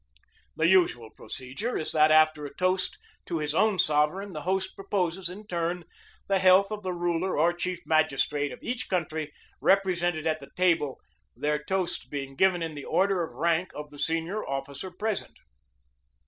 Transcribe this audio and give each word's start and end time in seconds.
The 0.55 0.65
usual 0.65 1.11
procedure 1.11 1.77
is 1.77 1.91
that, 1.91 2.09
after 2.09 2.43
a 2.43 2.55
toast 2.55 2.97
to 3.27 3.37
his 3.37 3.53
own 3.53 3.77
sovereign, 3.77 4.33
the 4.33 4.41
host 4.41 4.75
proposes, 4.75 5.29
in 5.29 5.45
turn, 5.45 5.83
the 6.27 6.39
health 6.39 6.71
of 6.71 6.81
the 6.81 6.91
ruler 6.91 7.37
or 7.37 7.53
chief 7.53 7.81
mag 7.85 8.07
istrate 8.07 8.51
of 8.51 8.63
each 8.63 8.89
country 8.89 9.31
represented 9.59 10.25
at 10.25 10.39
the 10.39 10.49
table, 10.55 10.99
these 11.37 11.59
toasts 11.67 12.03
being 12.07 12.35
given 12.35 12.63
in 12.63 12.73
the 12.73 12.83
order 12.85 13.21
of 13.21 13.35
rank 13.35 13.73
of 13.75 13.91
the 13.91 13.99
senior 13.99 14.43
officer 14.43 14.89
present. 14.89 15.37